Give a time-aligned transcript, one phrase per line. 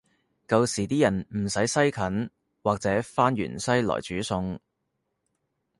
[0.47, 2.31] 舊時啲人唔使西芹
[2.63, 4.57] 或者番芫茜來煮餸